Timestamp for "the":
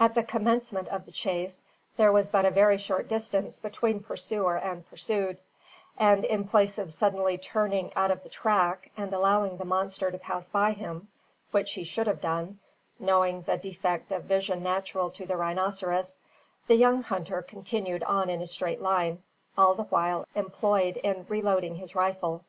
0.14-0.22, 1.04-1.12, 8.22-8.30, 9.58-9.66, 13.42-13.58, 15.26-15.36, 16.66-16.76, 19.74-19.82